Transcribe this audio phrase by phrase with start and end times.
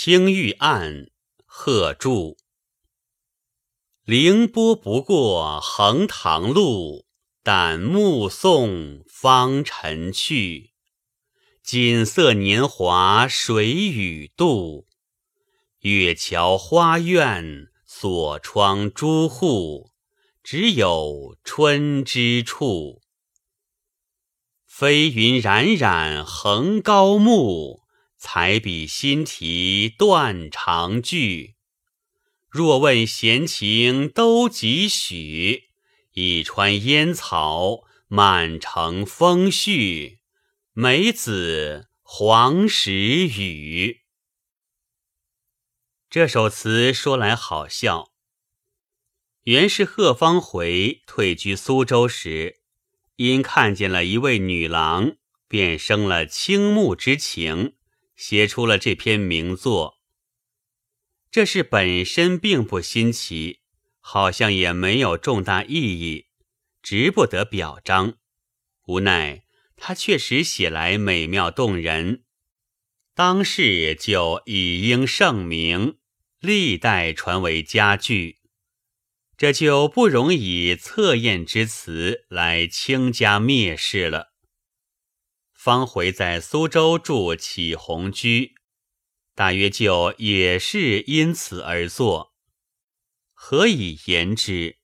[0.00, 1.10] 青玉案，
[1.44, 2.36] 贺铸。
[4.04, 7.04] 凌波不过横塘路，
[7.42, 10.70] 但目送芳尘去。
[11.64, 14.86] 锦瑟年华谁与度？
[15.80, 19.90] 月桥花院锁窗朱户，
[20.44, 23.02] 只有春之处。
[24.64, 27.87] 飞云冉冉横高木。
[28.20, 31.54] 彩笔新题断肠句，
[32.48, 35.68] 若问闲情都几许？
[36.14, 40.18] 一川烟草满城风絮，
[40.72, 44.00] 梅子黄时雨。
[46.10, 48.10] 这首词说来好笑，
[49.44, 52.62] 原是贺方回退居苏州时，
[53.14, 57.76] 因看见了一位女郎，便生了倾慕之情。
[58.18, 60.00] 写出了这篇名作，
[61.30, 63.60] 这事本身并不新奇，
[64.00, 66.26] 好像也没有重大意义，
[66.82, 68.18] 值不得表彰。
[68.86, 69.44] 无奈
[69.76, 72.24] 他确实写来美妙动人，
[73.14, 75.98] 当世就以应盛名，
[76.40, 78.40] 历代传为佳句，
[79.36, 84.32] 这就不容以测验之词来轻加蔑视了。
[85.58, 88.54] 方回在苏州住启鸿居，
[89.34, 92.32] 大约就也是因此而作。
[93.32, 94.76] 何以言之？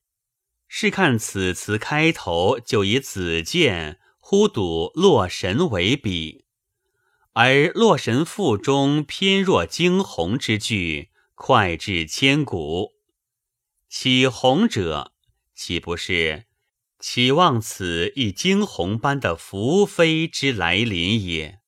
[0.67, 6.45] 是看此词开头就以子建呼睹洛神为笔，
[7.35, 12.95] 而《洛神赋》中翩若惊鸿之句，脍炙千古。
[13.89, 15.13] 启鸿者，
[15.55, 16.47] 岂不是？
[17.07, 21.61] 岂望此一惊鸿般的福妃之来临也，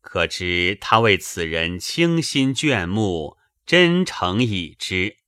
[0.00, 5.18] 可知他为此人倾心眷慕、真诚已之，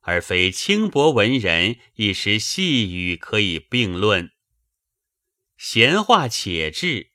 [0.00, 4.30] 而非轻薄文人一时细语可以并论。
[5.58, 7.10] 闲话且至，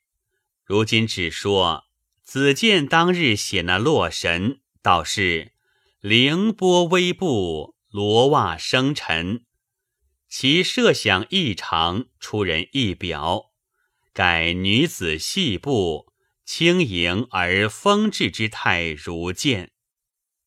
[0.64, 1.86] 如今只说
[2.22, 5.50] 子建当日写那洛神，倒是
[5.98, 9.45] 凌波微步，罗袜生尘。
[10.38, 13.54] 其设想异常，出人意表。
[14.12, 16.12] 改女子细步，
[16.44, 19.72] 轻盈而风致之态如见，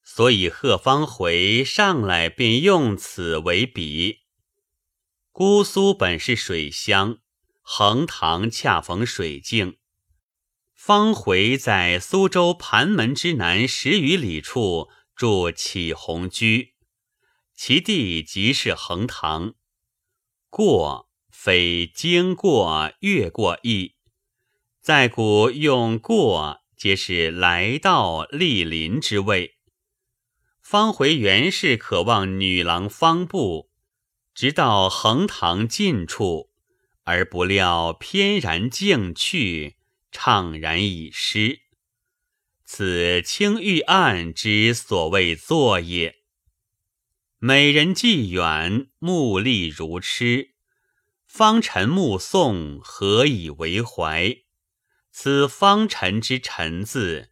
[0.03, 4.19] 所以贺方回上来便用此为笔。
[5.31, 7.17] 姑苏本是水乡，
[7.63, 9.77] 横塘恰逢水境。
[10.75, 16.75] 方回在苏州盘门之南十余里处住启鸿居，
[17.55, 19.55] 其地即是横塘。
[20.49, 23.95] 过非经过、越过意，
[24.81, 29.55] 在古用过，皆是来到、莅临之谓。
[30.61, 33.69] 方回原是渴望女郎方步，
[34.33, 36.49] 直到横塘近处，
[37.03, 39.77] 而不料翩然径去，
[40.11, 41.61] 怅然已失。
[42.65, 46.18] 此青玉案之所谓作也。
[47.41, 50.55] 美人既远，目力如痴。
[51.25, 54.39] 方尘目送，何以为怀？
[55.09, 57.29] 此方尘之尘字，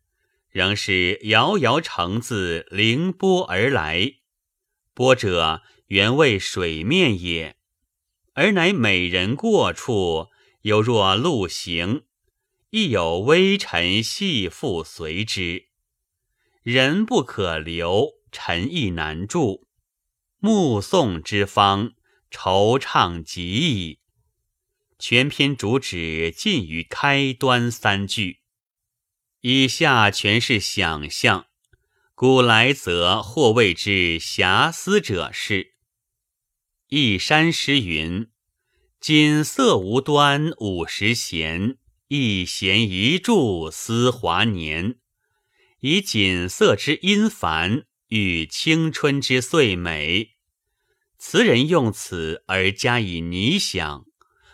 [0.50, 4.14] 仍是遥遥乘自凌波而来。
[4.94, 7.58] 波者原为水面也，
[8.34, 10.28] 而乃美人过处，
[10.62, 12.04] 犹若路行，
[12.70, 15.68] 亦有微尘细复随之。
[16.64, 19.67] 人不可留，尘亦难住。
[20.40, 21.94] 目送之方，
[22.32, 24.00] 惆怅极矣。
[25.00, 28.42] 全篇主旨尽于开端三句，
[29.42, 31.48] 以下全是想象。
[32.14, 35.74] 古来则或谓之遐思者是。
[36.90, 38.30] 一山诗云
[39.02, 41.78] ：“锦瑟无端五十弦，
[42.08, 45.00] 一弦一柱思华年。”
[45.82, 47.87] 以锦瑟之音繁。
[48.08, 50.36] 与青春之岁美，
[51.18, 54.06] 词人用此而加以拟想，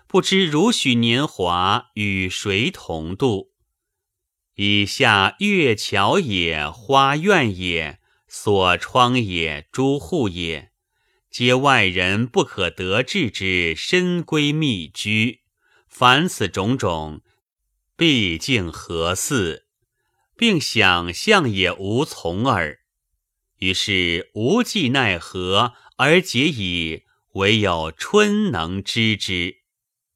[0.07, 3.51] 不知如许年华与谁同度？
[4.55, 10.71] 以下月桥也，花院也，锁窗也，朱户也，
[11.29, 15.41] 皆外人不可得志之深闺密居。
[15.87, 17.21] 凡此种种，
[17.95, 19.67] 毕竟何似？
[20.35, 22.79] 并想象也无从耳。
[23.63, 27.03] 于是无计奈何，而解以
[27.35, 29.61] 唯有春能知之。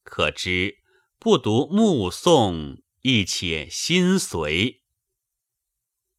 [0.03, 0.79] 可知
[1.17, 4.81] 不独目送，亦且心随。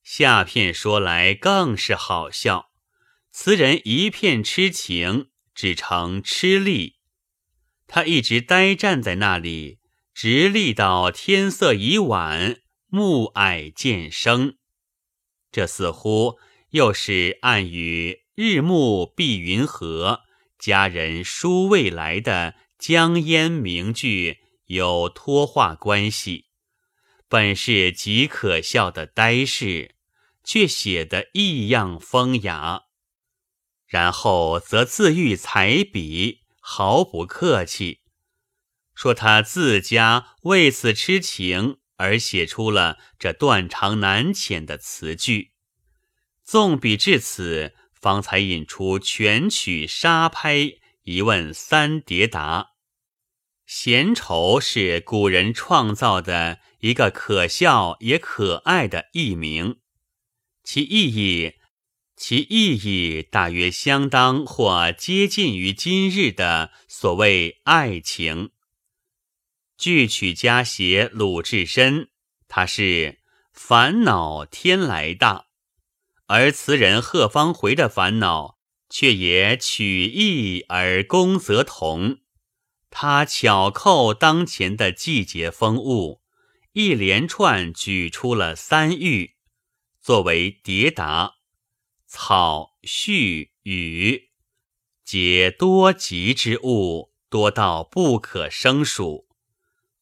[0.02, 2.70] 下片说来更是好笑。
[3.30, 6.96] 词人一片痴情，只成痴力。
[7.86, 9.80] 他一直呆站在那里，
[10.14, 14.56] 直立到天色已晚，暮霭渐生。
[15.52, 16.38] 这似乎
[16.70, 20.22] 又是暗语“日暮碧云和，
[20.58, 26.46] 佳人书未来”的江淹名句有托话关系。
[27.26, 29.94] 本是极可笑的呆事，
[30.44, 32.82] 却写得异样风雅。
[33.86, 38.00] 然后则自喻彩笔，毫不客气，
[38.94, 45.52] 说他自家为此痴情而写出了这断肠难遣的词句。
[46.48, 52.68] 纵笔至此，方才引出全曲沙拍，一问三叠答。
[53.66, 59.80] 闲愁是古人创造的一个可笑也可爱的艺名，
[60.64, 61.56] 其意义。
[62.16, 68.52] 其意义大约相当或接近于今日的所谓爱情。
[69.76, 72.08] 剧曲家写鲁智深，
[72.48, 73.20] 他是
[73.52, 75.47] 烦恼天来大，
[76.28, 78.58] 而词人贺方回的烦恼
[78.90, 82.18] 却也取意而功则同。
[82.90, 86.20] 他巧扣当前的季节风物，
[86.72, 89.36] 一连串举出了三喻，
[90.02, 91.36] 作为叠答。
[92.06, 94.30] 草絮雨，
[95.04, 99.28] 皆多极之物，多到不可胜数。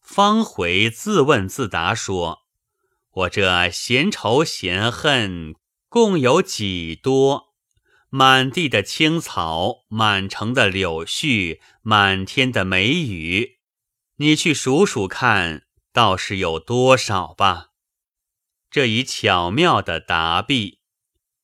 [0.00, 2.46] 方回自问自答说
[3.11, 5.56] ：“我这闲愁闲恨，
[5.97, 7.55] 共有几多？
[8.11, 13.61] 满地的青草，满城的柳絮，满天的梅雨，
[14.17, 15.63] 你去数数看，
[15.95, 17.69] 倒是有多少吧？”
[18.71, 20.81] 这一巧妙的答毕。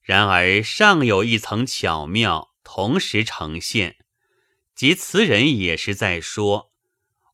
[0.03, 3.97] 然而尚有一层巧妙同时呈现，
[4.75, 6.73] 即词人也是在说：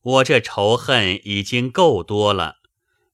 [0.01, 2.59] 我这仇恨已经够多了，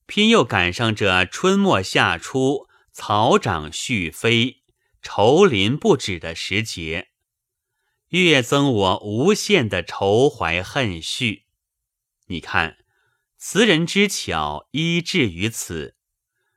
[0.06, 4.62] 偏又赶上这春末夏初草长絮飞、
[5.02, 7.10] 愁林不止的时节，
[8.08, 11.44] 越增我无限的愁怀恨绪。
[12.28, 12.78] 你看，
[13.36, 15.94] 词人之巧依至于此，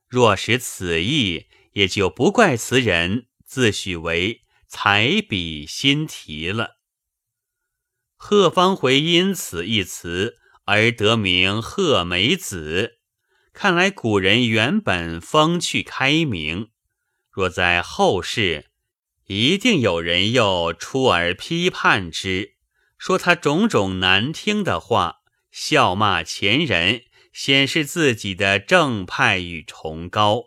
[0.08, 1.48] 若使此意。
[1.74, 6.80] 也就不怪词人自诩为彩笔新题了。
[8.16, 12.99] 贺方回因此一词而得名贺梅子，
[13.54, 16.70] 看来古人原本风趣开明。
[17.32, 18.68] 若在后世，
[19.28, 22.56] 一定有人又出而批判之，
[22.98, 25.18] 说他种种难听的话，
[25.52, 30.44] 笑骂前人，显示自己的正派与崇高。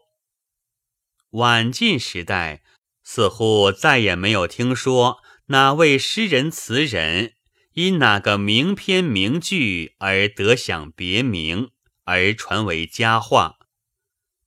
[1.31, 2.63] 晚晋时代，
[3.03, 7.35] 似乎再也没有听说哪位诗人词人
[7.75, 11.71] 因哪个名篇名句而得享别名，
[12.05, 13.59] 而传为佳话。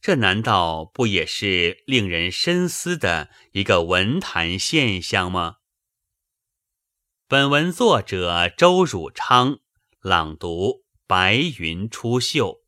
[0.01, 5.57] 这难道不也是令人深思的一个文坛现象吗？
[7.27, 9.59] 本文作者周汝昌
[9.99, 12.64] 朗读：白云出岫。